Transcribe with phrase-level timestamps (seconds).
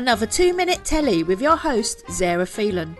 [0.00, 2.96] another two minute telly with your host, Zara Phelan.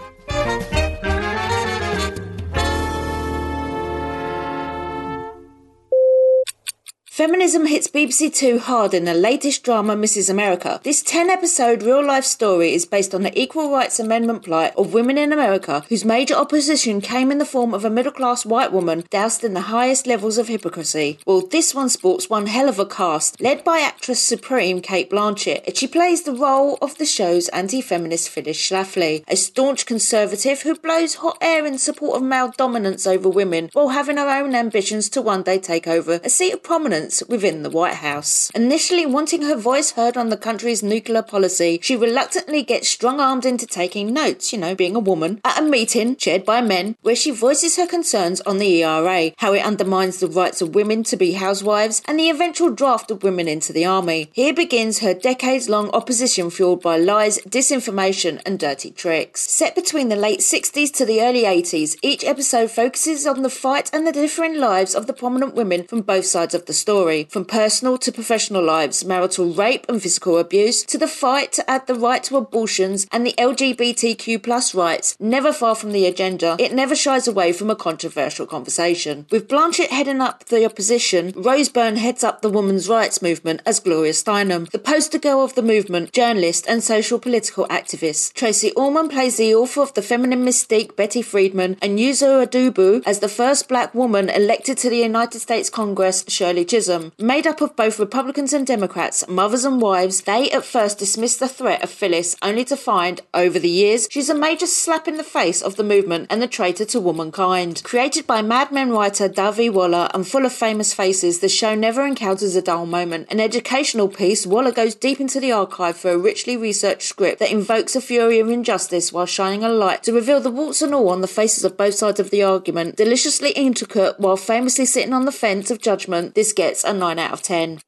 [7.20, 10.30] Feminism hits BBC Two hard in the latest drama Mrs.
[10.30, 10.80] America.
[10.84, 14.94] This 10 episode real life story is based on the equal rights amendment plight of
[14.94, 18.72] women in America whose major opposition came in the form of a middle class white
[18.72, 21.18] woman doused in the highest levels of hypocrisy.
[21.26, 25.66] Well, this one sports one hell of a cast, led by actress supreme Cate Blanchett,
[25.66, 30.62] and she plays the role of the show's anti feminist Phyllis Schlafly, a staunch conservative
[30.62, 34.54] who blows hot air in support of male dominance over women while having her own
[34.54, 38.50] ambitions to one day take over a seat of prominence within the White House.
[38.54, 43.44] Initially wanting her voice heard on the country's nuclear policy, she reluctantly gets strong armed
[43.44, 47.16] into taking notes, you know, being a woman, at a meeting chaired by men where
[47.16, 51.16] she voices her concerns on the ERA, how it undermines the rights of women to
[51.16, 54.30] be housewives, and the eventual draft of women into the army.
[54.32, 59.50] Here begins her decades long opposition fueled by lies, disinformation, and dirty tricks.
[59.50, 63.90] Set between the late 60s to the early 80s, each episode focuses on the fight
[63.92, 67.26] and the differing lives of the prominent women from both sides of the story story,
[67.30, 71.86] from personal to professional lives, marital rape and physical abuse, to the fight to add
[71.86, 76.74] the right to abortions and the LGBTQ plus rights, never far from the agenda, it
[76.74, 79.24] never shies away from a controversial conversation.
[79.30, 83.80] With Blanchett heading up the opposition, Rose Byrne heads up the women's rights movement as
[83.80, 84.68] Gloria Steinem.
[84.68, 88.34] The poster girl of the movement, journalist and social political activist.
[88.34, 93.20] Tracey Ullman plays the author of The Feminine Mystique, Betty Friedan, and Uzo Aduba as
[93.20, 96.79] the first black woman elected to the United States Congress, Shirley Chisholm
[97.18, 101.48] made up of both Republicans and Democrats, mothers and wives, they at first dismissed the
[101.48, 105.24] threat of Phyllis, only to find, over the years, she's a major slap in the
[105.24, 107.82] face of the movement and the traitor to womankind.
[107.84, 112.06] Created by Mad Men writer Dahvi Waller and full of famous faces, the show never
[112.06, 113.26] encounters a dull moment.
[113.30, 117.50] An educational piece, Waller goes deep into the archive for a richly researched script that
[117.50, 121.08] invokes a fury of injustice while shining a light to reveal the warts and all
[121.08, 122.96] on the faces of both sides of the argument.
[122.96, 127.32] Deliciously intricate while famously sitting on the fence of judgment, this gets a 9 out
[127.32, 127.80] of 10.